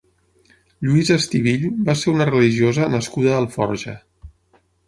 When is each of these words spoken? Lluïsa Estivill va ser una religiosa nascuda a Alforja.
Lluïsa 0.85 1.17
Estivill 1.23 1.67
va 1.89 1.97
ser 2.01 2.13
una 2.15 2.29
religiosa 2.31 2.91
nascuda 2.97 3.35
a 3.37 3.39
Alforja. 3.45 3.95